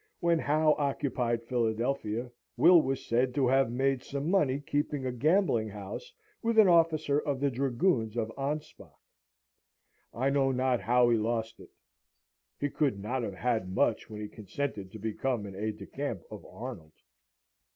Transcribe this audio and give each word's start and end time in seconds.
When 0.19 0.39
Howe 0.39 0.73
occupied 0.79 1.43
Philadelphia, 1.43 2.31
Will 2.57 2.81
was 2.81 3.05
said 3.05 3.35
to 3.35 3.47
have 3.49 3.71
made 3.71 4.01
some 4.01 4.31
money 4.31 4.59
keeping 4.59 5.05
a 5.05 5.11
gambling 5.11 5.69
house 5.69 6.11
with 6.41 6.57
an 6.57 6.67
officer 6.67 7.19
of 7.19 7.39
the 7.39 7.51
dragoons 7.51 8.17
of 8.17 8.31
Anspach. 8.35 8.95
I 10.11 10.31
know 10.31 10.51
not 10.51 10.81
how 10.81 11.07
he 11.11 11.17
lost 11.19 11.59
it. 11.59 11.69
He 12.59 12.67
could 12.71 12.99
not 12.99 13.21
have 13.21 13.35
had 13.35 13.75
much 13.75 14.09
when 14.09 14.21
he 14.21 14.27
consented 14.27 14.91
to 14.91 14.97
become 14.97 15.45
an 15.45 15.55
aide 15.55 15.77
de 15.77 15.85
camp 15.85 16.23
of 16.31 16.43
Arnold. 16.47 16.93